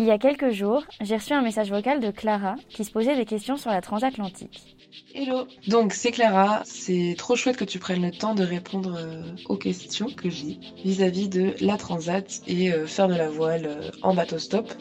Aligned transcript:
Il 0.00 0.04
y 0.04 0.12
a 0.12 0.18
quelques 0.18 0.50
jours, 0.50 0.84
j'ai 1.00 1.16
reçu 1.16 1.32
un 1.32 1.42
message 1.42 1.70
vocal 1.70 1.98
de 1.98 2.12
Clara 2.12 2.54
qui 2.68 2.84
se 2.84 2.92
posait 2.92 3.16
des 3.16 3.24
questions 3.24 3.56
sur 3.56 3.72
la 3.72 3.80
transatlantique. 3.80 4.76
Hello 5.12 5.48
Donc 5.66 5.92
c'est 5.92 6.12
Clara, 6.12 6.62
c'est 6.64 7.16
trop 7.18 7.34
chouette 7.34 7.56
que 7.56 7.64
tu 7.64 7.80
prennes 7.80 8.02
le 8.02 8.12
temps 8.12 8.36
de 8.36 8.44
répondre 8.44 8.96
euh, 8.96 9.24
aux 9.48 9.56
questions 9.56 10.06
que 10.06 10.30
j'ai 10.30 10.60
vis-à-vis 10.84 11.28
de 11.28 11.52
la 11.60 11.76
transat 11.76 12.42
et 12.46 12.72
euh, 12.72 12.86
faire 12.86 13.08
de 13.08 13.16
la 13.16 13.28
voile 13.28 13.66
euh, 13.66 13.90
en 14.02 14.14
bateau 14.14 14.38
stop. 14.38 14.72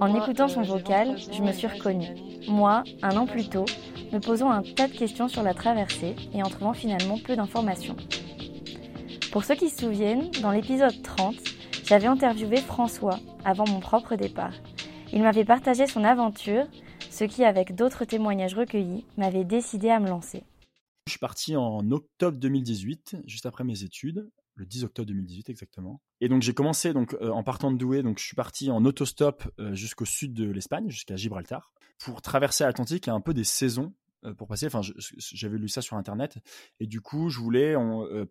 En 0.00 0.14
écoutant 0.14 0.46
son 0.46 0.62
vocal, 0.62 1.16
je 1.32 1.42
me 1.42 1.50
suis 1.50 1.66
reconnue. 1.66 2.14
Moi, 2.46 2.84
un 3.02 3.16
an 3.16 3.26
plus 3.26 3.48
tôt, 3.48 3.64
me 4.12 4.20
posant 4.20 4.48
un 4.48 4.62
tas 4.62 4.86
de 4.86 4.96
questions 4.96 5.26
sur 5.26 5.42
la 5.42 5.54
traversée 5.54 6.14
et 6.32 6.40
en 6.40 6.48
trouvant 6.48 6.72
finalement 6.72 7.18
peu 7.18 7.34
d'informations. 7.34 7.96
Pour 9.32 9.42
ceux 9.42 9.56
qui 9.56 9.70
se 9.70 9.80
souviennent, 9.80 10.30
dans 10.40 10.52
l'épisode 10.52 11.02
30, 11.02 11.34
j'avais 11.84 12.06
interviewé 12.06 12.56
François 12.56 13.18
avant 13.44 13.66
mon 13.68 13.80
propre 13.80 14.16
départ. 14.16 14.54
Il 15.12 15.22
m'avait 15.22 15.44
partagé 15.44 15.86
son 15.86 16.02
aventure, 16.02 16.66
ce 17.10 17.24
qui, 17.24 17.44
avec 17.44 17.74
d'autres 17.74 18.04
témoignages 18.04 18.54
recueillis, 18.54 19.06
m'avait 19.16 19.44
décidé 19.44 19.90
à 19.90 20.00
me 20.00 20.08
lancer. 20.08 20.42
Je 21.06 21.12
suis 21.12 21.20
parti 21.20 21.54
en 21.54 21.90
octobre 21.90 22.38
2018, 22.38 23.18
juste 23.26 23.46
après 23.46 23.62
mes 23.62 23.82
études, 23.84 24.30
le 24.54 24.64
10 24.64 24.84
octobre 24.84 25.06
2018 25.08 25.50
exactement. 25.50 26.00
Et 26.20 26.28
donc 26.28 26.42
j'ai 26.42 26.54
commencé 26.54 26.92
donc 26.92 27.14
euh, 27.20 27.30
en 27.30 27.42
partant 27.42 27.70
de 27.70 27.76
Douai, 27.76 28.02
donc 28.02 28.18
je 28.18 28.24
suis 28.24 28.36
parti 28.36 28.70
en 28.70 28.84
autostop 28.84 29.44
euh, 29.60 29.74
jusqu'au 29.74 30.04
sud 30.04 30.32
de 30.32 30.50
l'Espagne, 30.50 30.88
jusqu'à 30.88 31.16
Gibraltar, 31.16 31.72
pour 31.98 32.22
traverser 32.22 32.64
l'Atlantique. 32.64 33.08
A 33.08 33.12
un 33.12 33.20
peu 33.20 33.34
des 33.34 33.44
saisons 33.44 33.92
euh, 34.24 34.32
pour 34.34 34.48
passer. 34.48 34.66
Enfin, 34.66 34.80
j'avais 34.82 35.58
lu 35.58 35.68
ça 35.68 35.82
sur 35.82 35.96
internet 35.96 36.38
et 36.80 36.86
du 36.86 37.00
coup, 37.00 37.28
je 37.28 37.38
voulais 37.38 37.74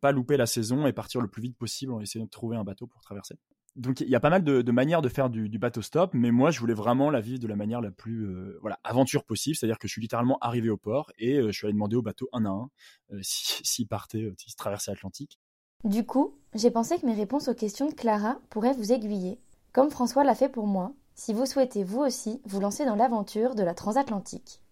pas 0.02 0.12
louper 0.12 0.38
la 0.38 0.48
saison 0.48 0.88
et 0.88 0.94
partir 0.94 1.22
le 1.22 1.27
plus 1.27 1.41
vite 1.41 1.58
possible 1.58 1.94
en 1.94 1.99
essayant 1.99 2.26
de 2.26 2.30
trouver 2.30 2.58
un 2.58 2.63
bateau 2.63 2.88
pour 2.88 3.02
traverser. 3.02 3.35
Donc 3.76 4.02
il 4.02 4.09
y 4.09 4.16
a 4.16 4.20
pas 4.20 4.30
mal 4.30 4.44
de, 4.44 4.72
manières 4.72 5.02
de 5.02 5.09
faire 5.09 5.30
du, 5.30 5.58
bateau 5.58 5.82
stop, 5.82 6.12
mais 6.13 6.32
moi 6.32 6.52
je 6.52 6.59
voulais 6.59 6.76
vraiment 6.76 7.09
la 7.09 7.22
vivre 7.22 7.40
de 7.40 7.48
la 7.48 7.55
manière 7.55 7.82
la 7.82 7.91
plus 7.91 8.30
voilà 8.62 8.79
aventure 8.84 9.24
possible, 9.24 9.55
c'est-à-dire 9.55 9.79
que 9.79 9.88
je 9.88 9.93
suis 9.93 10.02
littéralement 10.02 10.38
arrivé 10.41 10.70
au 10.70 10.77
port 10.77 11.12
et 11.18 11.41
je 11.41 11.52
suis 11.52 11.66
allé 11.66 11.74
demander 11.74 11.96
au 11.96 12.04
bateau 12.04 12.29
un 12.34 12.46
à 12.46 12.49
un 12.49 12.70
s'il 13.21 13.66
si, 13.66 13.85
partait, 13.85 14.32
s'il 14.38 14.55
traversait 14.55 14.91
l'Atlantique. 14.91 15.40
Du 15.84 16.05
coup, 16.05 16.38
j'ai 16.54 16.71
pensé 16.71 16.98
que 16.98 17.05
mes 17.05 17.13
réponses 17.13 17.49
aux 17.49 17.54
questions 17.54 17.90
de 17.90 17.94
Clara 17.94 18.40
pourraient 18.49 18.74
vous 18.74 18.94
aiguiller, 18.94 19.40
comme 19.74 19.91
François 19.91 20.24
l'a 20.24 20.35
fait 20.35 20.48
pour 20.48 20.66
moi, 20.66 20.94
si 21.13 21.34
vous 21.34 21.46
souhaitez 21.46 21.84
vous 21.84 21.99
aussi 21.99 22.41
vous 22.46 22.62
lancer 22.62 22.85
dans 22.85 22.96
l'aventure 22.96 23.54
de 23.54 23.63
la 23.63 23.74
transatlantique. 23.74 24.63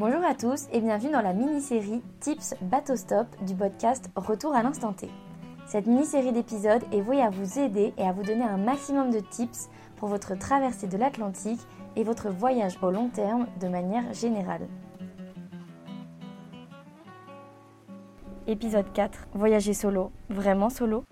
Bonjour 0.00 0.24
à 0.24 0.34
tous 0.34 0.66
et 0.72 0.80
bienvenue 0.80 1.12
dans 1.12 1.20
la 1.20 1.34
mini-série 1.34 2.00
Tips 2.20 2.54
Bateau 2.62 2.96
Stop 2.96 3.26
du 3.44 3.54
podcast 3.54 4.08
Retour 4.16 4.54
à 4.54 4.62
l'instant 4.62 4.94
T. 4.94 5.10
Cette 5.66 5.86
mini-série 5.86 6.32
d'épisodes 6.32 6.82
est 6.90 7.02
vouée 7.02 7.20
à 7.20 7.28
vous 7.28 7.58
aider 7.58 7.92
et 7.98 8.04
à 8.04 8.12
vous 8.12 8.22
donner 8.22 8.44
un 8.44 8.56
maximum 8.56 9.10
de 9.10 9.20
tips 9.20 9.68
pour 9.98 10.08
votre 10.08 10.38
traversée 10.38 10.86
de 10.86 10.96
l'Atlantique 10.96 11.60
et 11.96 12.02
votre 12.02 12.30
voyage 12.30 12.78
au 12.80 12.90
long 12.90 13.10
terme 13.10 13.46
de 13.60 13.68
manière 13.68 14.10
générale. 14.14 14.66
Épisode 18.46 18.90
4. 18.94 19.28
Voyager 19.34 19.74
solo. 19.74 20.12
Vraiment 20.30 20.70
solo? 20.70 21.04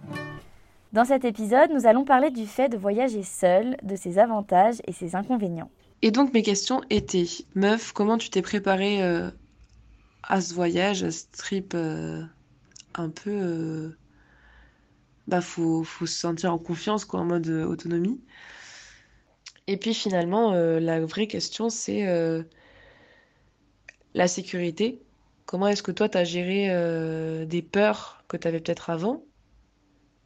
Dans 0.94 1.04
cet 1.04 1.26
épisode, 1.26 1.72
nous 1.74 1.86
allons 1.86 2.06
parler 2.06 2.30
du 2.30 2.46
fait 2.46 2.70
de 2.70 2.78
voyager 2.78 3.22
seul, 3.22 3.76
de 3.82 3.96
ses 3.96 4.18
avantages 4.18 4.80
et 4.86 4.92
ses 4.92 5.14
inconvénients. 5.14 5.68
Et 6.02 6.10
donc 6.10 6.32
mes 6.32 6.42
questions 6.42 6.82
étaient, 6.90 7.26
meuf, 7.54 7.92
comment 7.92 8.18
tu 8.18 8.30
t'es 8.30 8.42
préparée 8.42 9.02
euh, 9.02 9.30
à 10.22 10.40
ce 10.40 10.54
voyage, 10.54 11.02
à 11.02 11.10
ce 11.10 11.24
trip 11.32 11.72
euh, 11.74 12.22
un 12.94 13.10
peu... 13.10 13.30
Euh, 13.30 13.96
bah 15.26 15.42
faut, 15.42 15.84
se 15.84 16.06
sentir 16.06 16.52
en 16.52 16.58
confiance, 16.58 17.04
quoi, 17.04 17.20
en 17.20 17.24
mode 17.26 17.48
autonomie. 17.48 18.18
Et 19.66 19.76
puis 19.76 19.92
finalement, 19.92 20.52
la 20.52 21.04
vraie 21.04 21.26
question, 21.26 21.68
c'est 21.68 22.06
la 24.14 24.28
sécurité. 24.28 25.02
Comment 25.46 25.68
est-ce 25.68 25.82
que 25.82 25.92
toi, 25.92 26.08
tu 26.08 26.18
as 26.18 26.24
géré 26.24 26.66
euh, 26.70 27.46
des 27.46 27.62
peurs 27.62 28.22
que 28.28 28.36
tu 28.36 28.46
avais 28.46 28.60
peut-être 28.60 28.90
avant, 28.90 29.24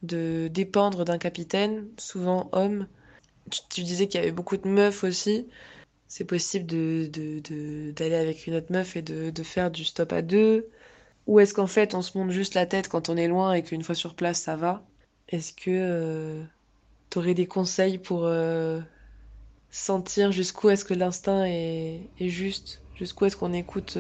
de 0.03 0.49
dépendre 0.49 1.05
d'un 1.05 1.19
capitaine, 1.19 1.87
souvent 1.99 2.49
homme 2.53 2.89
tu, 3.71 3.83
disais 3.83 4.09
qu'il 4.09 4.21
y 4.21 4.23
avait 4.23 4.33
beaucoup 4.33 4.57
de 4.57 4.69
meufs 4.69 5.05
aussi. 5.05 5.49
C'est 6.09 6.25
possible 6.25 6.67
d'aller 6.67 7.11
de, 7.11 8.15
avec 8.15 8.47
une 8.47 8.55
autre 8.55 8.71
meuf 8.71 8.97
et 8.97 9.03
de, 9.03 9.43
faire 9.43 9.71
du 9.71 9.85
stop 9.85 10.13
à 10.13 10.23
deux. 10.23 10.69
Ou 11.27 11.41
est-ce 11.41 11.55
qu'en 11.55 11.67
fait, 11.67 11.95
on 11.95 12.03
se 12.03 12.19
monte 12.19 12.31
juste 12.31 12.55
la 12.55 12.67
tête 12.67 12.89
quand 12.89 13.09
on 13.09 13.17
est 13.17 13.29
loin 13.29 13.55
et 13.55 13.63
qu'une 13.63 13.83
fois 13.83 13.95
sur 13.95 14.15
place, 14.15 14.41
ça 14.41 14.57
va? 14.57 14.83
Est-ce 15.29 15.53
que 15.53 15.71
euh, 15.71 16.43
tu 17.11 17.19
aurais 17.19 17.35
des 17.35 17.47
conseils 17.47 17.99
pour 17.99 18.27
euh, 18.27 18.81
sentir 19.71 20.33
jusqu'où 20.33 20.71
est-ce 20.71 20.85
que 20.85 20.95
l'instinct 20.95 21.45
est, 21.45 22.01
est, 22.19 22.29
juste? 22.29 22.81
Jusqu'où 22.97 23.27
est-ce 23.27 23.37
qu'on 23.37 23.53
écoute 23.53 23.99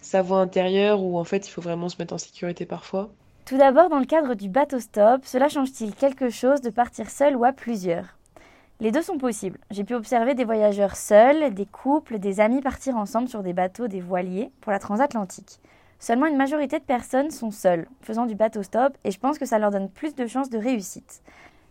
sa 0.00 0.22
voix 0.22 0.40
intérieure? 0.40 1.02
Ou 1.02 1.18
en 1.18 1.24
fait 1.24 1.46
il 1.46 1.50
faut 1.50 1.62
vraiment 1.62 1.88
se 1.88 1.96
mettre 1.98 2.14
en 2.14 2.18
sécurité 2.18 2.66
parfois? 2.66 3.12
Tout 3.50 3.58
d'abord, 3.58 3.88
dans 3.88 3.98
le 3.98 4.06
cadre 4.06 4.34
du 4.34 4.48
bateau 4.48 4.78
stop, 4.78 5.24
cela 5.24 5.48
change-t-il 5.48 5.92
quelque 5.96 6.30
chose 6.30 6.60
de 6.60 6.70
partir 6.70 7.10
seul 7.10 7.34
ou 7.34 7.44
à 7.44 7.52
plusieurs? 7.52 8.19
Les 8.80 8.92
deux 8.92 9.02
sont 9.02 9.18
possibles. 9.18 9.58
J'ai 9.70 9.84
pu 9.84 9.92
observer 9.92 10.34
des 10.34 10.46
voyageurs 10.46 10.96
seuls, 10.96 11.52
des 11.52 11.66
couples, 11.66 12.18
des 12.18 12.40
amis 12.40 12.62
partir 12.62 12.96
ensemble 12.96 13.28
sur 13.28 13.42
des 13.42 13.52
bateaux, 13.52 13.88
des 13.88 14.00
voiliers 14.00 14.50
pour 14.62 14.72
la 14.72 14.78
transatlantique. 14.78 15.60
Seulement 15.98 16.24
une 16.24 16.38
majorité 16.38 16.78
de 16.78 16.84
personnes 16.84 17.30
sont 17.30 17.50
seules, 17.50 17.86
faisant 18.00 18.24
du 18.24 18.34
bateau 18.34 18.62
stop, 18.62 18.96
et 19.04 19.10
je 19.10 19.18
pense 19.18 19.38
que 19.38 19.44
ça 19.44 19.58
leur 19.58 19.70
donne 19.70 19.90
plus 19.90 20.14
de 20.14 20.26
chances 20.26 20.48
de 20.48 20.56
réussite. 20.56 21.22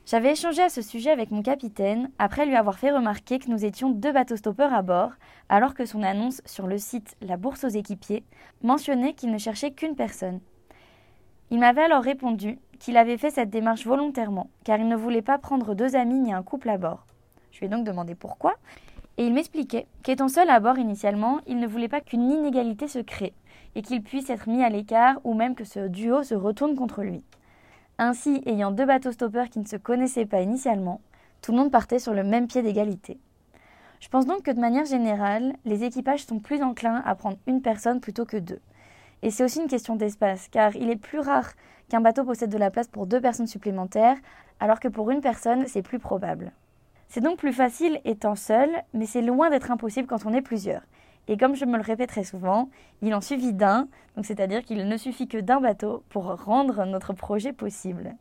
J'avais 0.06 0.34
échangé 0.34 0.62
à 0.62 0.70
ce 0.70 0.84
sujet 0.84 1.10
avec 1.10 1.32
mon 1.32 1.42
capitaine 1.42 2.12
après 2.20 2.46
lui 2.46 2.56
avoir 2.56 2.78
fait 2.78 2.92
remarquer 2.92 3.40
que 3.40 3.50
nous 3.50 3.66
étions 3.66 3.90
deux 3.90 4.12
bateaux 4.12 4.36
stoppeurs 4.36 4.74
à 4.74 4.84
bord, 4.84 5.14
alors 5.50 5.74
que 5.74 5.86
son 5.86 6.04
annonce 6.04 6.44
sur 6.46 6.68
le 6.68 6.78
site 6.78 7.16
La 7.22 7.38
Bourse 7.38 7.64
aux 7.64 7.70
équipiers 7.70 8.24
mentionnait 8.62 9.14
qu'il 9.14 9.32
ne 9.32 9.40
cherchait 9.40 9.72
qu'une 9.72 9.96
personne. 9.96 10.42
Il 11.50 11.58
m'avait 11.58 11.82
alors 11.82 12.04
répondu 12.04 12.60
qu'il 12.80 12.98
avait 12.98 13.18
fait 13.18 13.32
cette 13.32 13.50
démarche 13.50 13.86
volontairement, 13.86 14.50
car 14.64 14.80
il 14.80 14.88
ne 14.88 14.96
voulait 14.96 15.22
pas 15.22 15.38
prendre 15.38 15.76
deux 15.76 15.96
amis 15.96 16.20
ni 16.20 16.34
un 16.34 16.44
couple 16.44 16.70
à 16.70 16.78
bord. 16.78 17.06
Je 17.52 17.60
lui 17.60 17.66
ai 17.68 17.70
donc 17.70 17.86
demandé 17.86 18.16
pourquoi, 18.16 18.56
et 19.18 19.26
il 19.26 19.34
m'expliquait 19.34 19.86
qu'étant 20.02 20.30
seul 20.30 20.50
à 20.50 20.60
bord 20.60 20.80
initialement, 20.80 21.40
il 21.46 21.60
ne 21.60 21.68
voulait 21.68 21.90
pas 21.90 22.02
qu'une 22.02 22.32
inégalité 22.32 22.88
se 22.88 23.00
crée, 23.00 23.34
et 23.76 23.82
qu'il 23.82 24.02
puisse 24.02 24.30
être 24.30 24.48
mis 24.48 24.64
à 24.64 24.70
l'écart 24.70 25.20
ou 25.24 25.34
même 25.34 25.56
que 25.56 25.66
ce 25.66 25.88
duo 25.88 26.24
se 26.24 26.36
retourne 26.36 26.76
contre 26.76 27.04
lui. 27.04 27.24
Ainsi, 27.98 28.42
ayant 28.46 28.72
deux 28.72 28.86
bateaux 28.86 29.12
stoppeurs 29.12 29.50
qui 29.50 29.60
ne 29.60 29.68
se 29.68 29.76
connaissaient 29.76 30.26
pas 30.26 30.42
initialement, 30.42 31.02
tout 31.42 31.52
le 31.52 31.58
monde 31.58 31.72
partait 31.72 32.00
sur 32.00 32.14
le 32.14 32.24
même 32.24 32.48
pied 32.48 32.62
d'égalité. 32.62 33.20
Je 34.00 34.08
pense 34.08 34.26
donc 34.26 34.44
que 34.44 34.52
de 34.52 34.60
manière 34.60 34.86
générale, 34.86 35.54
les 35.66 35.84
équipages 35.84 36.26
sont 36.26 36.40
plus 36.40 36.62
enclins 36.62 37.02
à 37.06 37.16
prendre 37.16 37.38
une 37.46 37.62
personne 37.62 38.00
plutôt 38.00 38.26
que 38.26 38.38
deux. 38.38 38.62
Et 39.22 39.32
c'est 39.32 39.44
aussi 39.44 39.60
une 39.60 39.68
question 39.68 39.98
d'espace, 39.98 40.48
car 40.50 40.76
il 40.78 40.90
est 40.90 40.96
plus 40.96 41.20
rare 41.20 41.52
qu'un 41.90 42.02
bateau 42.02 42.24
possède 42.24 42.50
de 42.50 42.58
la 42.58 42.72
place 42.72 42.88
pour 42.88 43.08
deux 43.08 43.20
personnes 43.20 43.48
supplémentaires, 43.48 44.18
alors 44.60 44.80
que 44.80 44.88
pour 44.88 45.12
une 45.12 45.22
personne, 45.22 45.66
c'est 45.68 45.82
plus 45.82 46.00
probable. 46.00 46.52
C'est 47.08 47.22
donc 47.22 47.38
plus 47.38 47.54
facile 47.54 48.00
étant 48.06 48.36
seul, 48.36 48.70
mais 48.94 49.06
c'est 49.06 49.22
loin 49.22 49.50
d'être 49.50 49.72
impossible 49.72 50.08
quand 50.08 50.26
on 50.26 50.34
est 50.34 50.42
plusieurs. 50.42 50.84
Et 51.28 51.38
comme 51.38 51.56
je 51.56 51.66
me 51.66 51.78
le 51.78 51.84
répète 51.84 52.10
très 52.10 52.24
souvent, 52.24 52.70
il 53.02 53.14
en 53.14 53.22
suffit 53.22 53.54
d'un, 53.54 53.88
donc 54.16 54.26
c'est-à-dire 54.26 54.64
qu'il 54.64 54.88
ne 54.88 54.98
suffit 54.98 55.28
que 55.28 55.38
d'un 55.38 55.60
bateau 55.60 56.04
pour 56.10 56.26
rendre 56.44 56.86
notre 56.86 57.14
projet 57.14 57.54
possible. 57.54 58.16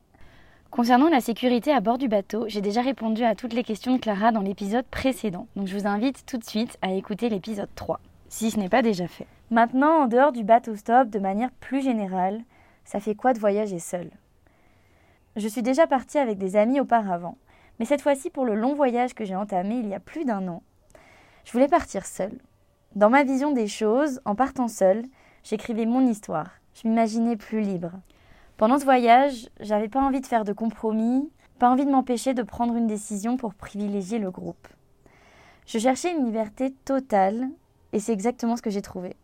Concernant 0.71 1.09
la 1.09 1.21
sécurité 1.23 1.73
à 1.73 1.81
bord 1.81 1.97
du 1.97 2.09
bateau, 2.09 2.45
j'ai 2.49 2.61
déjà 2.61 2.83
répondu 2.83 3.25
à 3.25 3.35
toutes 3.35 3.55
les 3.55 3.65
questions 3.65 3.95
de 3.95 4.01
Clara 4.01 4.33
dans 4.33 4.43
l'épisode 4.43 4.85
précédent, 4.85 5.47
donc 5.57 5.67
je 5.67 5.77
vous 5.77 5.87
invite 5.87 6.27
tout 6.27 6.37
de 6.37 6.45
suite 6.45 6.77
à 6.83 6.93
écouter 6.93 7.31
l'épisode 7.31 7.71
3, 7.75 8.01
si 8.29 8.51
ce 8.51 8.59
n'est 8.59 8.69
pas 8.69 8.83
déjà 8.83 9.09
fait. 9.09 9.27
Maintenant, 9.51 10.03
en 10.03 10.07
dehors 10.07 10.33
du 10.33 10.45
bateau 10.45 10.77
stop, 10.77 11.09
de 11.09 11.19
manière 11.19 11.51
plus 11.61 11.81
générale, 11.81 12.43
ça 12.89 13.01
fait 13.01 13.15
quoi 13.15 13.35
de 13.35 13.39
voyager 13.39 13.79
seul 13.79 14.11
Je 15.37 15.47
suis 15.47 15.61
déjà 15.61 15.87
partie 15.87 16.17
avec 16.17 16.39
des 16.39 16.57
amis 16.57 16.81
auparavant, 16.81 17.37
mais 17.79 17.85
cette 17.85 18.01
fois-ci 18.01 18.31
pour 18.31 18.47
le 18.47 18.55
long 18.55 18.75
voyage 18.75 19.13
que 19.13 19.27
j'ai 19.27 19.37
entamé 19.37 19.75
il 19.75 19.89
y 19.89 19.95
a 19.95 20.01
plus 20.01 20.25
d'un 20.25 20.49
an. 20.49 20.63
Je 21.45 21.53
voulais 21.53 21.69
partir 21.69 22.07
seule, 22.07 22.39
dans 22.97 23.11
ma 23.11 23.25
vision 23.25 23.53
des 23.53 23.67
choses, 23.67 24.23
en 24.25 24.35
partant 24.35 24.69
seule, 24.69 25.05
j'écrivais 25.45 25.85
mon 25.85 26.07
histoire. 26.07 26.49
Je 26.73 26.89
m'imaginais 26.89 27.37
plus 27.37 27.61
libre. 27.61 27.91
Pendant 28.57 28.79
ce 28.79 28.85
voyage, 28.85 29.51
j'avais 29.61 29.91
pas 29.91 30.01
envie 30.01 30.23
de 30.23 30.27
faire 30.27 30.45
de 30.45 30.55
compromis, 30.55 31.31
pas 31.59 31.69
envie 31.69 31.85
de 31.85 31.91
m'empêcher 31.91 32.33
de 32.33 32.43
prendre 32.43 32.75
une 32.75 32.87
décision 32.87 33.37
pour 33.37 33.53
privilégier 33.53 34.19
le 34.19 34.31
groupe. 34.31 34.67
Je 35.67 35.79
cherchais 35.79 36.11
une 36.11 36.25
liberté 36.25 36.73
totale 36.87 37.51
et 37.93 38.01
c'est 38.01 38.15
exactement 38.15 38.57
ce 38.57 38.63
que 38.63 38.71
j'ai 38.71 38.81
trouvé. 38.81 39.15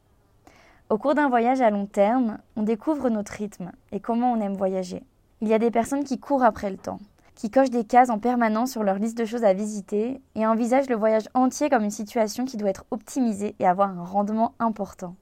Au 0.90 0.98
cours 0.98 1.14
d'un 1.14 1.30
voyage 1.30 1.62
à 1.62 1.70
long 1.70 1.86
terme, 1.86 2.38
on 2.56 2.62
découvre 2.62 3.08
notre 3.08 3.32
rythme 3.32 3.72
et 3.90 4.00
comment 4.00 4.32
on 4.32 4.40
aime 4.42 4.54
voyager. 4.54 5.02
Il 5.40 5.48
y 5.48 5.54
a 5.54 5.58
des 5.58 5.70
personnes 5.70 6.04
qui 6.04 6.20
courent 6.20 6.44
après 6.44 6.70
le 6.70 6.76
temps, 6.76 6.98
qui 7.34 7.50
cochent 7.50 7.70
des 7.70 7.84
cases 7.84 8.10
en 8.10 8.18
permanence 8.18 8.72
sur 8.72 8.82
leur 8.82 8.98
liste 8.98 9.16
de 9.16 9.24
choses 9.24 9.44
à 9.44 9.54
visiter 9.54 10.20
et 10.34 10.46
envisagent 10.46 10.90
le 10.90 10.96
voyage 10.96 11.30
entier 11.32 11.70
comme 11.70 11.84
une 11.84 11.90
situation 11.90 12.44
qui 12.44 12.58
doit 12.58 12.68
être 12.68 12.84
optimisée 12.90 13.56
et 13.60 13.66
avoir 13.66 13.98
un 13.98 14.04
rendement 14.04 14.52
important. 14.58 15.14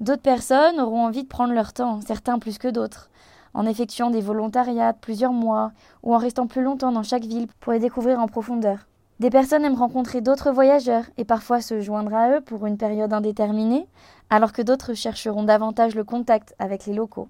D'autres 0.00 0.22
personnes 0.22 0.80
auront 0.80 1.04
envie 1.04 1.24
de 1.24 1.28
prendre 1.28 1.52
leur 1.52 1.74
temps, 1.74 2.00
certains 2.00 2.38
plus 2.38 2.56
que 2.56 2.68
d'autres, 2.68 3.10
en 3.52 3.66
effectuant 3.66 4.08
des 4.08 4.22
volontariats 4.22 4.94
de 4.94 4.98
plusieurs 4.98 5.34
mois 5.34 5.72
ou 6.02 6.14
en 6.14 6.18
restant 6.18 6.46
plus 6.46 6.62
longtemps 6.62 6.90
dans 6.90 7.02
chaque 7.02 7.26
ville 7.26 7.48
pour 7.60 7.74
les 7.74 7.80
découvrir 7.80 8.18
en 8.18 8.28
profondeur. 8.28 8.86
Des 9.20 9.30
personnes 9.30 9.64
aiment 9.64 9.76
rencontrer 9.78 10.20
d'autres 10.20 10.50
voyageurs 10.50 11.04
et 11.16 11.24
parfois 11.24 11.60
se 11.60 11.80
joindre 11.80 12.14
à 12.14 12.30
eux 12.30 12.40
pour 12.40 12.66
une 12.66 12.76
période 12.76 13.12
indéterminée, 13.12 13.86
alors 14.28 14.52
que 14.52 14.62
d'autres 14.62 14.94
chercheront 14.94 15.44
davantage 15.44 15.94
le 15.94 16.02
contact 16.02 16.54
avec 16.58 16.86
les 16.86 16.94
locaux. 16.94 17.28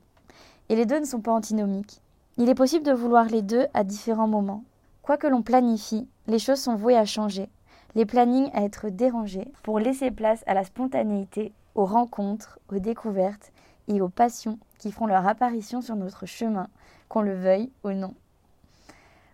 Et 0.70 0.76
les 0.76 0.86
deux 0.86 0.98
ne 0.98 1.04
sont 1.04 1.20
pas 1.20 1.32
antinomiques. 1.32 2.00
Il 2.38 2.48
est 2.48 2.54
possible 2.54 2.86
de 2.86 2.92
vouloir 2.92 3.26
les 3.26 3.42
deux 3.42 3.66
à 3.74 3.84
différents 3.84 4.26
moments. 4.26 4.64
Quoi 5.02 5.18
que 5.18 5.26
l'on 5.26 5.42
planifie, 5.42 6.08
les 6.26 6.38
choses 6.38 6.60
sont 6.60 6.74
vouées 6.74 6.96
à 6.96 7.04
changer, 7.04 7.50
les 7.94 8.06
plannings 8.06 8.50
à 8.54 8.62
être 8.62 8.88
dérangés 8.88 9.52
pour 9.62 9.78
laisser 9.78 10.10
place 10.10 10.42
à 10.46 10.54
la 10.54 10.64
spontanéité, 10.64 11.52
aux 11.74 11.84
rencontres, 11.84 12.58
aux 12.72 12.78
découvertes 12.78 13.52
et 13.88 14.00
aux 14.00 14.08
passions 14.08 14.58
qui 14.78 14.90
feront 14.90 15.06
leur 15.06 15.28
apparition 15.28 15.82
sur 15.82 15.96
notre 15.96 16.24
chemin, 16.24 16.68
qu'on 17.10 17.20
le 17.20 17.34
veuille 17.34 17.70
ou 17.84 17.90
non. 17.90 18.14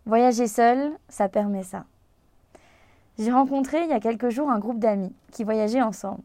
Voyager 0.04 0.48
seul, 0.48 0.92
ça 1.08 1.28
permet 1.28 1.62
ça. 1.62 1.84
J'ai 3.20 3.32
rencontré 3.32 3.82
il 3.82 3.90
y 3.90 3.92
a 3.92 4.00
quelques 4.00 4.30
jours 4.30 4.48
un 4.48 4.58
groupe 4.58 4.78
d'amis 4.78 5.12
qui 5.30 5.44
voyageaient 5.44 5.82
ensemble. 5.82 6.22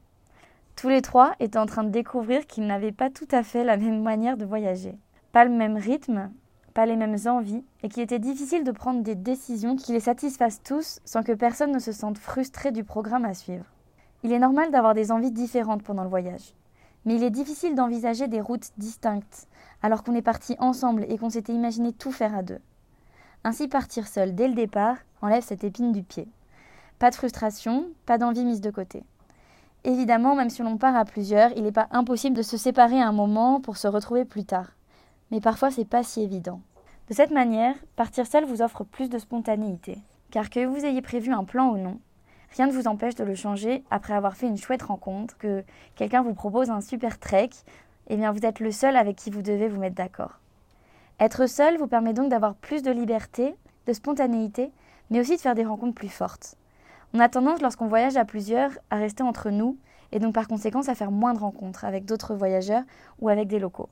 Tous 0.78 0.88
les 0.88 1.02
trois 1.02 1.34
étaient 1.42 1.60
en 1.60 1.66
train 1.66 1.84
de 1.84 1.90
découvrir 1.90 2.48
qu'ils 2.48 2.66
n'avaient 2.66 2.94
pas 2.94 3.10
tout 3.10 3.28
à 3.32 3.44
fait 3.44 3.66
la 3.66 3.76
même 3.76 4.02
manière 4.02 4.38
de 4.38 4.46
voyager. 4.46 4.98
Pas 5.34 5.44
le 5.44 5.52
même 5.52 5.76
rythme, 5.76 6.32
pas 6.74 6.86
les 6.86 6.96
mêmes 6.96 7.18
envies, 7.26 7.66
et 7.84 7.90
qu'il 7.90 8.02
était 8.02 8.20
difficile 8.20 8.64
de 8.64 8.72
prendre 8.72 9.04
des 9.04 9.16
décisions 9.16 9.76
qui 9.76 9.92
les 9.92 10.00
satisfassent 10.00 10.64
tous 10.64 11.02
sans 11.04 11.22
que 11.22 11.34
personne 11.34 11.74
ne 11.74 11.80
se 11.80 11.92
sente 11.92 12.18
frustré 12.18 12.72
du 12.72 12.86
programme 12.86 13.26
à 13.26 13.34
suivre. 13.34 13.66
Il 14.24 14.32
est 14.32 14.40
normal 14.40 14.72
d'avoir 14.72 14.94
des 14.94 15.12
envies 15.12 15.32
différentes 15.32 15.84
pendant 15.84 16.04
le 16.04 16.10
voyage, 16.10 16.54
mais 17.04 17.16
il 17.16 17.24
est 17.24 17.30
difficile 17.30 17.76
d'envisager 17.76 18.30
des 18.30 18.40
routes 18.40 18.72
distinctes 18.78 19.50
alors 19.82 20.02
qu'on 20.02 20.16
est 20.16 20.22
parti 20.22 20.56
ensemble 20.60 21.06
et 21.10 21.18
qu'on 21.18 21.30
s'était 21.30 21.52
imaginé 21.52 21.92
tout 21.92 22.14
faire 22.14 22.38
à 22.38 22.42
deux. 22.42 22.62
Ainsi 23.44 23.68
partir 23.68 24.08
seul 24.08 24.34
dès 24.34 24.48
le 24.48 24.54
départ 24.54 24.96
enlève 25.22 25.44
cette 25.44 25.66
épine 25.66 25.92
du 25.92 26.02
pied. 26.02 26.30
Pas 26.98 27.10
de 27.10 27.16
frustration, 27.16 27.90
pas 28.06 28.18
d'envie 28.18 28.46
mise 28.46 28.62
de 28.62 28.72
côté. 28.72 29.04
Évidemment, 29.84 30.34
même 30.34 30.50
si 30.50 30.64
l'on 30.64 30.78
part 30.78 30.96
à 30.96 31.04
plusieurs, 31.04 31.52
il 31.58 31.64
n'est 31.64 31.72
pas 31.72 31.88
impossible 31.92 32.38
de 32.38 32.42
se 32.42 32.56
séparer 32.56 33.02
un 33.02 33.12
moment 33.12 33.60
pour 33.60 33.76
se 33.76 33.88
retrouver 33.88 34.24
plus 34.24 34.46
tard. 34.46 34.72
Mais 35.30 35.42
parfois, 35.42 35.72
c'est 35.72 35.86
pas 35.86 36.04
si 36.04 36.22
évident. 36.22 36.62
De 37.10 37.14
cette 37.14 37.32
manière, 37.32 37.76
partir 37.96 38.26
seul 38.26 38.46
vous 38.46 38.62
offre 38.62 38.84
plus 38.84 39.10
de 39.10 39.20
spontanéité. 39.20 39.98
Car 40.32 40.50
que 40.50 40.66
vous 40.66 40.86
ayez 40.86 41.02
prévu 41.02 41.34
un 41.34 41.44
plan 41.44 41.68
ou 41.68 41.78
non, 41.78 42.00
rien 42.56 42.68
ne 42.68 42.72
vous 42.72 42.88
empêche 42.88 43.16
de 43.16 43.24
le 43.24 43.36
changer 43.36 43.84
après 43.92 44.14
avoir 44.14 44.36
fait 44.36 44.48
une 44.48 44.58
chouette 44.58 44.84
rencontre, 44.84 45.38
que 45.38 45.64
quelqu'un 45.96 46.24
vous 46.24 46.34
propose 46.34 46.70
un 46.70 46.82
super 46.82 47.20
trek, 47.20 47.50
et 48.08 48.14
eh 48.14 48.18
bien 48.18 48.32
vous 48.32 48.46
êtes 48.46 48.60
le 48.60 48.72
seul 48.72 48.96
avec 48.96 49.18
qui 49.18 49.30
vous 49.30 49.42
devez 49.42 49.68
vous 49.68 49.80
mettre 49.80 49.96
d'accord. 49.96 50.40
Être 51.20 51.48
seul 51.48 51.78
vous 51.78 51.88
permet 51.88 52.14
donc 52.14 52.30
d'avoir 52.30 52.56
plus 52.56 52.82
de 52.82 52.92
liberté, 52.92 53.56
de 53.86 53.94
spontanéité, 53.94 54.72
mais 55.10 55.20
aussi 55.20 55.36
de 55.36 55.42
faire 55.42 55.56
des 55.56 55.66
rencontres 55.66 55.96
plus 55.96 56.10
fortes. 56.10 56.56
On 57.16 57.20
a 57.20 57.30
tendance, 57.30 57.62
lorsqu'on 57.62 57.88
voyage 57.88 58.18
à 58.18 58.26
plusieurs, 58.26 58.72
à 58.90 58.98
rester 58.98 59.24
entre 59.24 59.50
nous 59.50 59.78
et 60.12 60.20
donc 60.20 60.34
par 60.34 60.50
conséquent 60.50 60.82
à 60.82 60.96
faire 60.96 61.12
moins 61.12 61.34
de 61.34 61.40
rencontres 61.40 61.86
avec 61.86 62.04
d'autres 62.04 62.36
voyageurs 62.36 62.84
ou 63.22 63.30
avec 63.30 63.48
des 63.48 63.58
locaux. 63.58 63.88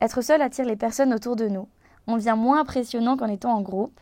Être 0.00 0.20
seul 0.22 0.40
attire 0.40 0.64
les 0.64 0.76
personnes 0.76 1.12
autour 1.12 1.34
de 1.34 1.48
nous. 1.48 1.66
On 2.06 2.16
devient 2.16 2.36
moins 2.38 2.60
impressionnant 2.60 3.16
qu'en 3.16 3.26
étant 3.26 3.52
en 3.52 3.62
groupe. 3.62 3.98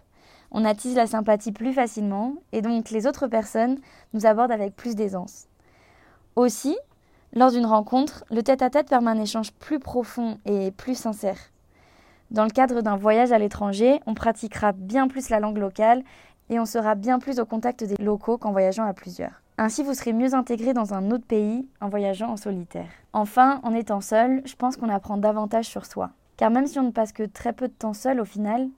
On 0.50 0.66
attise 0.66 0.94
la 0.94 1.06
sympathie 1.06 1.52
plus 1.52 1.72
facilement 1.72 2.34
et 2.52 2.60
donc 2.60 2.90
les 2.90 3.06
autres 3.06 3.28
personnes 3.28 3.78
nous 4.12 4.26
abordent 4.26 4.52
avec 4.52 4.76
plus 4.76 4.94
d'aisance. 4.94 5.46
Aussi, 6.36 6.76
lors 7.32 7.50
d'une 7.50 7.64
rencontre, 7.64 8.26
le 8.30 8.42
tête-à-tête 8.42 8.88
-tête 8.88 8.90
permet 8.90 9.10
un 9.10 9.22
échange 9.22 9.52
plus 9.52 9.78
profond 9.78 10.36
et 10.44 10.70
plus 10.72 10.96
sincère. 10.96 11.38
Dans 12.30 12.44
le 12.44 12.50
cadre 12.50 12.82
d'un 12.82 12.96
voyage 12.96 13.32
à 13.32 13.38
l'étranger, 13.38 14.00
on 14.04 14.12
pratiquera 14.12 14.72
bien 14.72 15.08
plus 15.08 15.30
la 15.30 15.40
langue 15.40 15.56
locale 15.56 16.02
et 16.50 16.58
on 16.60 16.66
sera 16.66 16.94
bien 16.94 17.18
plus 17.18 17.38
au 17.40 17.44
contact 17.44 17.84
des 17.84 18.02
locaux 18.02 18.38
qu'en 18.38 18.52
voyageant 18.52 18.84
à 18.84 18.94
plusieurs. 18.94 19.42
Ainsi, 19.58 19.82
vous 19.82 19.94
serez 19.94 20.12
mieux 20.12 20.34
intégré 20.34 20.72
dans 20.72 20.94
un 20.94 21.10
autre 21.10 21.26
pays 21.26 21.66
en 21.80 21.88
voyageant 21.88 22.30
en 22.30 22.36
solitaire. 22.36 22.88
Enfin, 23.12 23.60
en 23.64 23.74
étant 23.74 24.00
seul, 24.00 24.42
je 24.44 24.54
pense 24.54 24.76
qu'on 24.76 24.88
apprend 24.88 25.16
davantage 25.16 25.66
sur 25.66 25.84
soi. 25.84 26.10
Car 26.36 26.50
même 26.50 26.68
si 26.68 26.78
on 26.78 26.84
ne 26.84 26.92
passe 26.92 27.12
que 27.12 27.24
très 27.24 27.52
peu 27.52 27.66
de 27.66 27.72
temps 27.72 27.94
seul 27.94 28.20
au 28.20 28.24
final, 28.24 28.68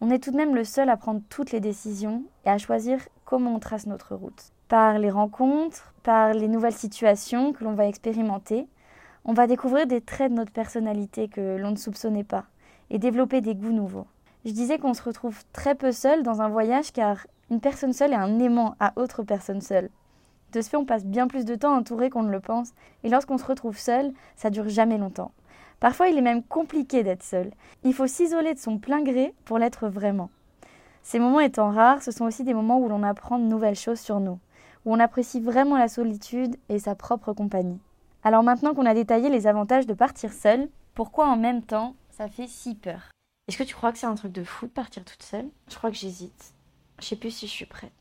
on 0.00 0.10
est 0.10 0.18
tout 0.18 0.32
de 0.32 0.36
même 0.36 0.56
le 0.56 0.64
seul 0.64 0.90
à 0.90 0.96
prendre 0.96 1.22
toutes 1.28 1.52
les 1.52 1.60
décisions 1.60 2.24
et 2.44 2.50
à 2.50 2.58
choisir 2.58 2.98
comment 3.24 3.54
on 3.54 3.60
trace 3.60 3.86
notre 3.86 4.16
route. 4.16 4.50
Par 4.68 4.98
les 4.98 5.10
rencontres, 5.10 5.94
par 6.02 6.34
les 6.34 6.48
nouvelles 6.48 6.74
situations 6.74 7.52
que 7.52 7.62
l'on 7.62 7.74
va 7.74 7.86
expérimenter, 7.86 8.66
on 9.24 9.32
va 9.32 9.46
découvrir 9.46 9.86
des 9.86 10.00
traits 10.00 10.32
de 10.32 10.36
notre 10.36 10.52
personnalité 10.52 11.28
que 11.28 11.56
l'on 11.56 11.70
ne 11.70 11.76
soupçonnait 11.76 12.24
pas 12.24 12.44
et 12.90 12.98
développer 12.98 13.40
des 13.40 13.54
goûts 13.54 13.72
nouveaux. 13.72 14.06
Je 14.44 14.52
disais 14.52 14.78
qu'on 14.78 14.92
se 14.92 15.02
retrouve 15.02 15.42
très 15.54 15.74
peu 15.74 15.90
seul 15.90 16.22
dans 16.22 16.42
un 16.42 16.48
voyage 16.48 16.92
car 16.92 17.26
une 17.50 17.60
personne 17.60 17.94
seule 17.94 18.12
est 18.12 18.16
un 18.16 18.38
aimant 18.38 18.74
à 18.78 18.92
autre 18.96 19.22
personne 19.22 19.62
seule. 19.62 19.88
De 20.52 20.60
ce 20.60 20.68
fait, 20.68 20.76
on 20.76 20.84
passe 20.84 21.06
bien 21.06 21.28
plus 21.28 21.46
de 21.46 21.54
temps 21.54 21.74
entouré 21.74 22.10
qu'on 22.10 22.22
ne 22.22 22.30
le 22.30 22.40
pense, 22.40 22.72
et 23.02 23.08
lorsqu'on 23.08 23.38
se 23.38 23.44
retrouve 23.44 23.78
seul, 23.78 24.12
ça 24.36 24.50
dure 24.50 24.68
jamais 24.68 24.98
longtemps. 24.98 25.32
Parfois, 25.80 26.08
il 26.08 26.18
est 26.18 26.22
même 26.22 26.42
compliqué 26.42 27.02
d'être 27.02 27.22
seul. 27.22 27.50
Il 27.82 27.94
faut 27.94 28.06
s'isoler 28.06 28.54
de 28.54 28.58
son 28.58 28.78
plein 28.78 29.02
gré 29.02 29.34
pour 29.46 29.58
l'être 29.58 29.88
vraiment. 29.88 30.30
Ces 31.02 31.18
moments 31.18 31.40
étant 31.40 31.70
rares, 31.70 32.02
ce 32.02 32.12
sont 32.12 32.24
aussi 32.24 32.44
des 32.44 32.54
moments 32.54 32.78
où 32.78 32.88
l'on 32.88 33.02
apprend 33.02 33.38
de 33.38 33.44
nouvelles 33.44 33.74
choses 33.74 34.00
sur 34.00 34.20
nous, 34.20 34.38
où 34.84 34.94
on 34.94 35.00
apprécie 35.00 35.40
vraiment 35.40 35.76
la 35.76 35.88
solitude 35.88 36.56
et 36.68 36.78
sa 36.78 36.94
propre 36.94 37.32
compagnie. 37.32 37.80
Alors 38.22 38.42
maintenant 38.42 38.74
qu'on 38.74 38.86
a 38.86 38.94
détaillé 38.94 39.30
les 39.30 39.46
avantages 39.46 39.86
de 39.86 39.94
partir 39.94 40.32
seul, 40.32 40.68
pourquoi 40.94 41.26
en 41.26 41.36
même 41.36 41.62
temps 41.62 41.94
ça 42.10 42.28
fait 42.28 42.46
si 42.46 42.74
peur? 42.74 43.10
Est-ce 43.46 43.58
que 43.58 43.62
tu 43.62 43.74
crois 43.74 43.92
que 43.92 43.98
c'est 43.98 44.06
un 44.06 44.14
truc 44.14 44.32
de 44.32 44.42
fou 44.42 44.66
de 44.66 44.70
partir 44.70 45.04
toute 45.04 45.22
seule? 45.22 45.48
Je 45.68 45.76
crois 45.76 45.90
que 45.90 45.96
j'hésite. 45.96 46.54
Je 47.00 47.04
sais 47.04 47.16
plus 47.16 47.30
si 47.30 47.46
je 47.46 47.52
suis 47.52 47.66
prête. 47.66 47.92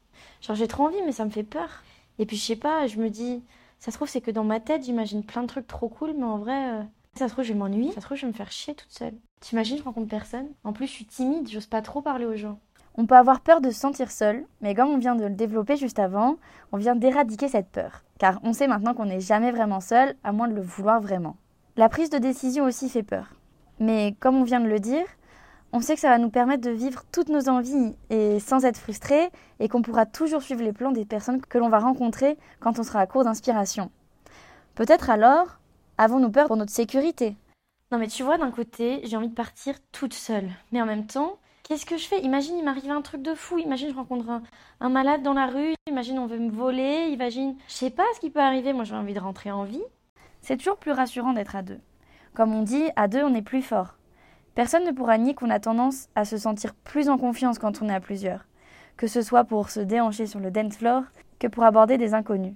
Genre 0.42 0.56
j'ai 0.56 0.68
trop 0.68 0.86
envie 0.88 1.02
mais 1.06 1.12
ça 1.12 1.26
me 1.26 1.30
fait 1.30 1.44
peur. 1.44 1.84
Et 2.18 2.26
puis 2.26 2.38
je 2.38 2.44
sais 2.44 2.56
pas, 2.56 2.88
je 2.88 2.98
me 2.98 3.10
dis, 3.10 3.44
ça 3.80 3.92
se 3.92 3.98
trouve 3.98 4.08
c'est 4.08 4.22
que 4.22 4.32
dans 4.32 4.46
ma 4.46 4.60
tête 4.60 4.86
j'imagine 4.86 5.24
plein 5.24 5.42
de 5.42 5.48
trucs 5.48 5.68
trop 5.68 5.90
cool 5.90 6.14
mais 6.18 6.24
en 6.24 6.38
vrai, 6.38 6.72
euh, 6.72 6.84
ça 7.16 7.28
se 7.28 7.34
trouve 7.34 7.44
je 7.44 7.52
vais 7.52 7.60
m'ennuyer, 7.60 7.92
ça 7.92 8.00
se 8.00 8.06
trouve 8.06 8.18
je 8.18 8.26
vais 8.26 8.32
me 8.32 8.38
faire 8.38 8.52
chier 8.52 8.74
toute 8.74 8.92
seule. 8.92 9.16
T'imagines 9.42 9.78
je 9.78 9.84
rencontre 9.84 10.08
personne 10.08 10.48
En 10.64 10.72
plus 10.72 10.88
je 10.88 10.92
suis 10.92 11.06
timide, 11.06 11.50
j'ose 11.50 11.68
pas 11.68 11.82
trop 11.82 12.02
parler 12.02 12.26
aux 12.26 12.38
gens. 12.38 12.60
On 12.96 13.06
peut 13.06 13.16
avoir 13.16 13.42
peur 13.42 13.60
de 13.60 13.72
se 13.72 13.80
sentir 13.80 14.12
seul, 14.12 14.46
mais 14.62 14.76
comme 14.76 14.90
on 14.90 15.00
vient 15.00 15.16
de 15.16 15.24
le 15.26 15.32
développer 15.32 15.76
juste 15.76 16.00
avant, 16.00 16.38
on 16.72 16.78
vient 16.78 16.96
d'éradiquer 16.96 17.48
cette 17.48 17.70
peur. 17.70 18.04
Car 18.20 18.40
on 18.44 18.54
sait 18.54 18.68
maintenant 18.68 18.94
qu'on 18.94 19.06
n'est 19.06 19.20
jamais 19.20 19.52
vraiment 19.52 19.82
seul, 19.82 20.16
à 20.24 20.32
moins 20.32 20.48
de 20.48 20.54
le 20.54 20.62
vouloir 20.62 21.02
vraiment. 21.02 21.36
La 21.76 21.90
prise 21.90 22.12
de 22.12 22.20
décision 22.20 22.66
aussi 22.66 22.88
fait 22.88 23.02
peur. 23.02 23.34
Mais 23.80 24.16
comme 24.20 24.36
on 24.36 24.44
vient 24.44 24.60
de 24.60 24.68
le 24.68 24.80
dire, 24.80 25.06
on 25.74 25.82
sait 25.82 25.96
que 25.96 26.00
ça 26.00 26.10
va 26.10 26.20
nous 26.20 26.30
permettre 26.30 26.62
de 26.62 26.70
vivre 26.70 27.04
toutes 27.12 27.30
nos 27.30 27.50
envies 27.50 27.96
et 28.12 28.40
sans 28.40 28.64
être 28.64 28.78
frustré 28.78 29.32
et 29.60 29.68
qu'on 29.68 29.82
pourra 29.82 30.06
toujours 30.06 30.44
suivre 30.44 30.62
les 30.62 30.72
plans 30.72 30.92
des 30.92 31.04
personnes 31.04 31.42
que 31.42 31.58
l'on 31.58 31.68
va 31.68 31.80
rencontrer 31.80 32.38
quand 32.60 32.78
on 32.78 32.84
sera 32.84 33.00
à 33.00 33.08
court 33.08 33.24
d'inspiration. 33.24 33.92
Peut-être 34.76 35.10
alors 35.10 35.58
avons-nous 35.98 36.30
peur 36.30 36.46
pour 36.48 36.58
notre 36.58 36.72
sécurité? 36.72 37.36
Non 37.92 37.98
mais 37.98 38.08
tu 38.08 38.22
vois, 38.22 38.38
d'un 38.38 38.52
côté, 38.52 39.02
j'ai 39.04 39.18
envie 39.18 39.30
de 39.30 39.34
partir 39.34 39.76
toute 39.92 40.14
seule. 40.14 40.50
Mais 40.72 40.82
en 40.82 40.86
même 40.86 41.08
temps, 41.08 41.38
qu'est-ce 41.64 41.88
que 41.88 41.98
je 41.98 42.08
fais? 42.08 42.22
Imagine, 42.22 42.58
il 42.58 42.64
m'arrive 42.64 42.92
un 42.92 43.02
truc 43.02 43.24
de 43.24 43.34
fou. 43.34 43.58
Imagine, 43.58 43.90
je 43.90 43.96
rencontre 43.96 44.30
un, 44.30 44.44
un, 44.80 44.90
malade 44.90 45.24
dans 45.24 45.34
la 45.34 45.48
rue. 45.48 45.74
Imagine, 45.88 46.20
on 46.20 46.28
veut 46.28 46.40
me 46.40 46.52
voler. 46.52 47.10
Imagine, 47.12 47.56
je 47.68 47.74
sais 47.74 47.90
pas 47.90 48.06
ce 48.16 48.20
qui 48.20 48.30
peut 48.30 48.40
arriver. 48.40 48.74
Moi, 48.74 48.84
j'ai 48.84 48.96
envie 48.96 49.14
de 49.14 49.20
rentrer 49.20 49.52
en 49.52 49.64
vie. 49.64 49.84
C'est 50.42 50.58
toujours 50.58 50.78
plus 50.78 50.92
rassurant 50.92 51.34
d'être 51.34 51.56
à 51.56 51.62
deux. 51.62 51.80
Comme 52.34 52.54
on 52.54 52.64
dit, 52.64 52.90
à 52.96 53.08
deux, 53.08 53.24
on 53.24 53.36
est 53.36 53.44
plus 53.44 53.62
fort. 53.62 53.96
Personne 54.56 54.86
ne 54.86 54.92
pourra 54.92 55.18
nier 55.18 55.34
qu'on 55.34 55.50
a 55.50 55.60
tendance 55.60 56.10
à 56.16 56.26
se 56.26 56.38
sentir 56.38 56.76
plus 56.76 57.10
en 57.10 57.18
confiance 57.18 57.58
quand 57.58 57.82
on 57.82 57.90
est 57.90 57.94
à 57.94 58.00
plusieurs, 58.00 58.46
que 58.98 59.08
ce 59.08 59.24
soit 59.24 59.46
pour 59.46 59.72
se 59.72 59.80
déhancher 59.80 60.28
sur 60.28 60.40
le 60.40 60.52
dance 60.52 60.78
floor 60.78 61.04
que 61.40 61.48
pour 61.48 61.64
aborder 61.64 61.98
des 61.98 62.14
inconnus. 62.14 62.54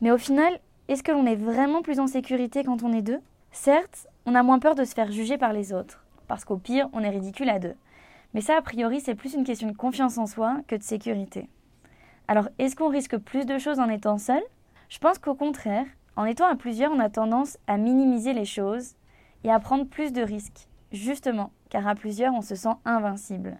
Mais 0.00 0.12
au 0.12 0.18
final, 0.18 0.60
est-ce 0.88 1.02
que 1.02 1.12
l'on 1.12 1.26
est 1.26 1.36
vraiment 1.36 1.82
plus 1.82 1.98
en 1.98 2.06
sécurité 2.06 2.62
quand 2.62 2.84
on 2.84 2.92
est 2.92 3.02
deux? 3.02 3.20
Certes, 3.50 4.06
on 4.24 4.36
a 4.36 4.44
moins 4.44 4.60
peur 4.60 4.76
de 4.76 4.84
se 4.84 4.94
faire 4.94 5.10
juger 5.10 5.36
par 5.36 5.52
les 5.52 5.72
autres, 5.72 6.04
parce 6.28 6.44
qu'au 6.44 6.56
pire, 6.56 6.88
on 6.92 7.02
est 7.02 7.10
ridicule 7.10 7.48
à 7.48 7.58
deux. 7.58 7.74
Mais 8.32 8.40
ça, 8.40 8.56
a 8.56 8.62
priori, 8.62 9.00
c'est 9.00 9.16
plus 9.16 9.34
une 9.34 9.44
question 9.44 9.68
de 9.68 9.76
confiance 9.76 10.16
en 10.16 10.26
soi 10.26 10.58
que 10.68 10.76
de 10.76 10.82
sécurité. 10.84 11.48
Alors, 12.28 12.48
est-ce 12.60 12.76
qu'on 12.76 12.88
risque 12.88 13.18
plus 13.18 13.44
de 13.44 13.58
choses 13.58 13.80
en 13.80 13.88
étant 13.88 14.18
seul? 14.18 14.42
Je 14.88 14.98
pense 14.98 15.18
qu'au 15.18 15.34
contraire, 15.34 15.86
en 16.14 16.24
étant 16.24 16.46
à 16.46 16.54
plusieurs, 16.54 16.92
on 16.92 17.00
a 17.00 17.10
tendance 17.10 17.58
à 17.66 17.76
minimiser 17.76 18.32
les 18.32 18.44
choses 18.44 18.94
et 19.42 19.50
à 19.50 19.58
prendre 19.58 19.84
plus 19.84 20.12
de 20.12 20.22
risques. 20.22 20.68
Justement, 20.92 21.52
car 21.68 21.86
à 21.86 21.94
plusieurs, 21.94 22.34
on 22.34 22.42
se 22.42 22.54
sent 22.54 22.74
invincible. 22.84 23.58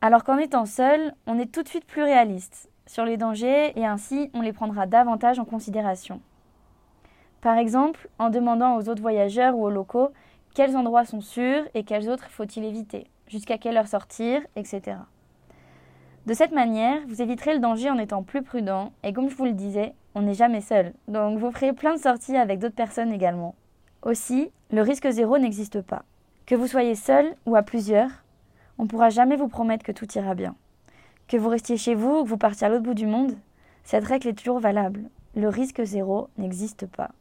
Alors 0.00 0.22
qu'en 0.22 0.36
étant 0.36 0.66
seul, 0.66 1.14
on 1.26 1.38
est 1.38 1.50
tout 1.50 1.62
de 1.62 1.68
suite 1.68 1.86
plus 1.86 2.02
réaliste 2.02 2.68
sur 2.86 3.06
les 3.06 3.16
dangers 3.16 3.72
et 3.78 3.86
ainsi 3.86 4.30
on 4.34 4.42
les 4.42 4.52
prendra 4.52 4.86
davantage 4.86 5.38
en 5.38 5.46
considération. 5.46 6.20
Par 7.40 7.56
exemple, 7.56 8.08
en 8.18 8.28
demandant 8.28 8.76
aux 8.76 8.88
autres 8.88 9.00
voyageurs 9.00 9.56
ou 9.56 9.64
aux 9.64 9.70
locaux 9.70 10.10
quels 10.54 10.76
endroits 10.76 11.06
sont 11.06 11.22
sûrs 11.22 11.64
et 11.72 11.84
quels 11.84 12.10
autres 12.10 12.28
faut-il 12.30 12.64
éviter, 12.64 13.06
jusqu'à 13.26 13.56
quelle 13.56 13.76
heure 13.78 13.88
sortir, 13.88 14.42
etc. 14.56 14.98
De 16.26 16.34
cette 16.34 16.52
manière, 16.52 17.00
vous 17.06 17.22
éviterez 17.22 17.54
le 17.54 17.60
danger 17.60 17.90
en 17.90 17.98
étant 17.98 18.22
plus 18.22 18.42
prudent 18.42 18.92
et 19.02 19.12
comme 19.14 19.30
je 19.30 19.36
vous 19.36 19.44
le 19.46 19.52
disais, 19.52 19.94
on 20.14 20.22
n'est 20.22 20.34
jamais 20.34 20.60
seul, 20.60 20.92
donc 21.08 21.38
vous 21.38 21.50
ferez 21.50 21.72
plein 21.72 21.94
de 21.94 22.00
sorties 22.00 22.36
avec 22.36 22.58
d'autres 22.58 22.74
personnes 22.74 23.12
également. 23.12 23.54
Aussi, 24.04 24.52
le 24.70 24.82
risque 24.82 25.08
zéro 25.08 25.38
n'existe 25.38 25.80
pas. 25.80 26.04
Que 26.44 26.54
vous 26.54 26.66
soyez 26.66 26.94
seul 26.94 27.34
ou 27.46 27.56
à 27.56 27.62
plusieurs, 27.62 28.10
on 28.76 28.82
ne 28.82 28.88
pourra 28.88 29.08
jamais 29.08 29.36
vous 29.36 29.48
promettre 29.48 29.82
que 29.82 29.92
tout 29.92 30.06
ira 30.18 30.34
bien. 30.34 30.54
Que 31.26 31.38
vous 31.38 31.48
restiez 31.48 31.78
chez 31.78 31.94
vous 31.94 32.18
ou 32.18 32.24
que 32.24 32.28
vous 32.28 32.36
partiez 32.36 32.66
à 32.66 32.70
l'autre 32.70 32.82
bout 32.82 32.92
du 32.92 33.06
monde, 33.06 33.34
cette 33.82 34.04
règle 34.04 34.28
est 34.28 34.34
toujours 34.34 34.60
valable. 34.60 35.00
Le 35.34 35.48
risque 35.48 35.82
zéro 35.82 36.28
n'existe 36.36 36.86
pas. 36.86 37.12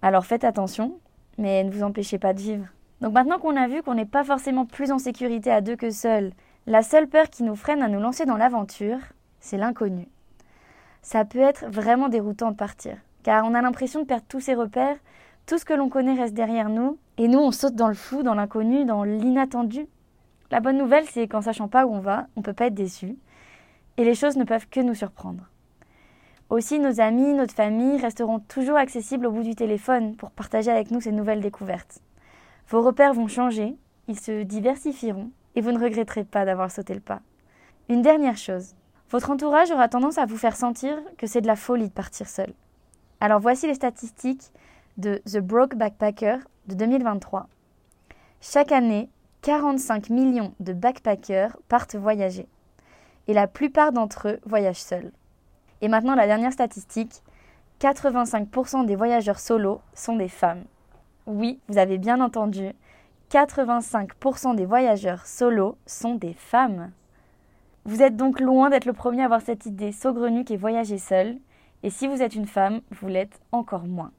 Alors 0.00 0.24
faites 0.24 0.44
attention, 0.44 0.98
mais 1.36 1.64
ne 1.64 1.70
vous 1.70 1.82
empêchez 1.82 2.18
pas 2.18 2.32
de 2.32 2.40
vivre. 2.40 2.66
Donc 3.00 3.12
maintenant 3.12 3.40
qu'on 3.40 3.56
a 3.56 3.66
vu 3.66 3.82
qu'on 3.82 3.94
n'est 3.94 4.04
pas 4.04 4.22
forcément 4.22 4.66
plus 4.66 4.92
en 4.92 4.98
sécurité 4.98 5.50
à 5.50 5.60
deux 5.60 5.76
que 5.76 5.90
seul, 5.90 6.32
la 6.66 6.82
seule 6.82 7.08
peur 7.08 7.28
qui 7.28 7.42
nous 7.42 7.56
freine 7.56 7.82
à 7.82 7.88
nous 7.88 8.00
lancer 8.00 8.24
dans 8.24 8.36
l'aventure, 8.36 8.98
c'est 9.40 9.58
l'inconnu. 9.58 10.06
Ça 11.02 11.24
peut 11.24 11.40
être 11.40 11.66
vraiment 11.66 12.08
déroutant 12.08 12.52
de 12.52 12.56
partir, 12.56 12.96
car 13.24 13.44
on 13.44 13.54
a 13.54 13.62
l'impression 13.62 14.00
de 14.00 14.06
perdre 14.06 14.26
tous 14.28 14.40
ses 14.40 14.54
repères, 14.54 14.96
tout 15.48 15.56
ce 15.56 15.64
que 15.64 15.72
l'on 15.72 15.88
connaît 15.88 16.14
reste 16.14 16.34
derrière 16.34 16.68
nous, 16.68 16.98
et 17.16 17.26
nous 17.26 17.38
on 17.38 17.52
saute 17.52 17.74
dans 17.74 17.88
le 17.88 17.94
flou, 17.94 18.22
dans 18.22 18.34
l'inconnu, 18.34 18.84
dans 18.84 19.02
l'inattendu. 19.02 19.86
La 20.50 20.60
bonne 20.60 20.76
nouvelle, 20.76 21.06
c'est 21.06 21.26
qu'en 21.26 21.40
sachant 21.40 21.68
pas 21.68 21.86
où 21.86 21.94
on 21.94 22.00
va, 22.00 22.26
on 22.36 22.42
peut 22.42 22.52
pas 22.52 22.66
être 22.66 22.74
déçu, 22.74 23.16
et 23.96 24.04
les 24.04 24.14
choses 24.14 24.36
ne 24.36 24.44
peuvent 24.44 24.68
que 24.68 24.80
nous 24.80 24.94
surprendre. 24.94 25.48
Aussi, 26.50 26.78
nos 26.78 27.00
amis, 27.00 27.32
notre 27.32 27.54
famille 27.54 27.96
resteront 27.96 28.40
toujours 28.40 28.76
accessibles 28.76 29.26
au 29.26 29.32
bout 29.32 29.42
du 29.42 29.54
téléphone 29.54 30.16
pour 30.16 30.32
partager 30.32 30.70
avec 30.70 30.90
nous 30.90 31.00
ces 31.00 31.12
nouvelles 31.12 31.40
découvertes. 31.40 32.00
Vos 32.68 32.82
repères 32.82 33.14
vont 33.14 33.26
changer, 33.26 33.74
ils 34.06 34.20
se 34.20 34.42
diversifieront, 34.42 35.30
et 35.54 35.62
vous 35.62 35.72
ne 35.72 35.82
regretterez 35.82 36.24
pas 36.24 36.44
d'avoir 36.44 36.70
sauté 36.70 36.92
le 36.92 37.00
pas. 37.00 37.20
Une 37.88 38.02
dernière 38.02 38.36
chose, 38.36 38.74
votre 39.10 39.30
entourage 39.30 39.70
aura 39.70 39.88
tendance 39.88 40.18
à 40.18 40.26
vous 40.26 40.36
faire 40.36 40.56
sentir 40.56 40.98
que 41.16 41.26
c'est 41.26 41.40
de 41.40 41.46
la 41.46 41.56
folie 41.56 41.88
de 41.88 41.94
partir 41.94 42.28
seul. 42.28 42.52
Alors 43.20 43.40
voici 43.40 43.66
les 43.66 43.74
statistiques 43.74 44.52
de 44.98 45.22
The 45.26 45.38
Broke 45.38 45.76
Backpacker 45.76 46.38
de 46.66 46.74
2023. 46.74 47.46
Chaque 48.40 48.72
année, 48.72 49.08
45 49.42 50.10
millions 50.10 50.52
de 50.58 50.72
backpackers 50.72 51.56
partent 51.68 51.94
voyager. 51.94 52.48
Et 53.28 53.32
la 53.32 53.46
plupart 53.46 53.92
d'entre 53.92 54.28
eux 54.28 54.40
voyagent 54.44 54.82
seuls. 54.82 55.12
Et 55.80 55.88
maintenant 55.88 56.16
la 56.16 56.26
dernière 56.26 56.52
statistique, 56.52 57.22
85% 57.80 58.86
des 58.86 58.96
voyageurs 58.96 59.38
solos 59.38 59.80
sont 59.94 60.16
des 60.16 60.28
femmes. 60.28 60.64
Oui, 61.26 61.60
vous 61.68 61.78
avez 61.78 61.98
bien 61.98 62.20
entendu, 62.20 62.72
85% 63.30 64.56
des 64.56 64.66
voyageurs 64.66 65.26
solos 65.26 65.76
sont 65.86 66.16
des 66.16 66.34
femmes. 66.34 66.90
Vous 67.84 68.02
êtes 68.02 68.16
donc 68.16 68.40
loin 68.40 68.68
d'être 68.68 68.86
le 68.86 68.92
premier 68.94 69.22
à 69.22 69.26
avoir 69.26 69.42
cette 69.42 69.64
idée 69.64 69.92
saugrenue 69.92 70.44
qu'est 70.44 70.56
voyager 70.56 70.98
seul, 70.98 71.36
et 71.84 71.90
si 71.90 72.08
vous 72.08 72.20
êtes 72.20 72.34
une 72.34 72.46
femme, 72.46 72.80
vous 72.90 73.06
l'êtes 73.06 73.40
encore 73.52 73.86
moins. 73.86 74.10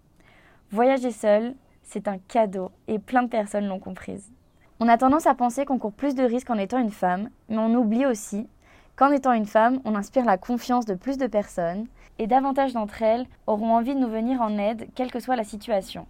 Voyager 0.72 1.10
seul, 1.10 1.56
c'est 1.82 2.08
un 2.08 2.20
cadeau, 2.20 2.70
et 2.88 3.00
plein 3.00 3.24
de 3.24 3.28
personnes 3.28 3.66
l'ont 3.66 3.80
comprise. 3.80 4.32
On 4.80 4.88
a 4.88 5.00
tendance 5.00 5.26
à 5.26 5.34
penser 5.34 5.66
qu'on 5.66 5.80
court 5.80 5.92
plus 5.92 6.14
de 6.14 6.22
risques 6.22 6.52
en 6.52 6.60
étant 6.60 6.78
une 6.78 6.92
femme, 6.92 7.32
mais 7.50 7.58
on 7.58 7.74
oublie 7.74 8.06
aussi 8.06 8.48
qu'en 8.96 9.10
étant 9.12 9.34
une 9.34 9.48
femme, 9.48 9.82
on 9.84 9.96
inspire 9.96 10.26
la 10.26 10.38
confiance 10.38 10.86
de 10.86 10.94
plus 10.94 11.18
de 11.18 11.26
personnes, 11.26 11.88
et 12.20 12.28
davantage 12.28 12.74
d'entre 12.74 13.02
elles 13.02 13.26
auront 13.48 13.74
envie 13.74 13.96
de 13.96 14.00
nous 14.00 14.10
venir 14.10 14.42
en 14.42 14.60
aide, 14.60 14.88
quelle 14.94 15.12
que 15.12 15.20
soit 15.20 15.36
la 15.36 15.44
situation. 15.44 16.06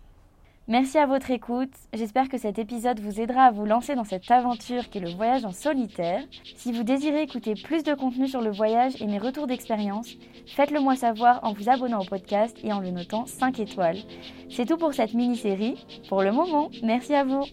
Merci 0.70 1.00
à 1.00 1.08
votre 1.08 1.32
écoute. 1.32 1.74
J'espère 1.96 2.30
que 2.30 2.38
cet 2.38 2.60
épisode 2.60 3.00
vous 3.00 3.20
aidera 3.20 3.46
à 3.46 3.52
vous 3.52 3.66
lancer 3.66 3.96
dans 3.96 4.04
cette 4.04 4.30
aventure 4.30 4.88
qui 4.88 5.00
est 5.00 5.02
le 5.02 5.10
voyage 5.10 5.44
en 5.44 5.52
solitaire. 5.52 6.22
Si 6.58 6.72
vous 6.72 6.84
désirez 6.84 7.24
écouter 7.24 7.56
plus 7.56 7.82
de 7.82 7.96
contenu 7.96 8.28
sur 8.28 8.40
le 8.40 8.52
voyage 8.52 9.02
et 9.02 9.08
mes 9.08 9.18
retours 9.18 9.48
d'expérience, 9.48 10.12
faites-le 10.46 10.80
moi 10.80 10.96
savoir 10.96 11.40
en 11.42 11.54
vous 11.54 11.72
abonnant 11.72 12.02
au 12.02 12.06
podcast 12.06 12.56
et 12.64 12.72
en 12.72 12.82
le 12.82 12.92
notant 12.92 13.26
5 13.26 13.60
étoiles. 13.60 13.98
C'est 14.52 14.68
tout 14.68 14.78
pour 14.78 14.94
cette 14.94 15.16
mini-série. 15.16 15.84
Pour 16.08 16.22
le 16.22 16.32
moment, 16.32 16.70
merci 16.84 17.16
à 17.16 17.24
vous. 17.24 17.46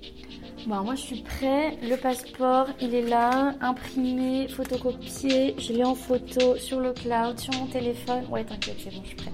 Bon, 0.66 0.82
moi 0.82 0.94
je 0.94 1.00
suis 1.00 1.22
prêt. 1.22 1.78
Le 1.82 1.96
passeport, 1.96 2.66
il 2.82 2.94
est 2.94 3.08
là, 3.08 3.54
imprimé, 3.62 4.46
photocopié. 4.48 5.54
Je 5.56 5.72
l'ai 5.72 5.84
en 5.84 5.94
photo 5.94 6.56
sur 6.58 6.80
le 6.80 6.92
cloud, 6.92 7.40
sur 7.40 7.54
mon 7.54 7.66
téléphone. 7.66 8.26
Ouais, 8.28 8.44
t'inquiète, 8.44 8.76
c'est 8.78 8.94
bon, 8.94 9.00
je 9.04 9.08
suis 9.08 9.16
prêt. 9.16 9.32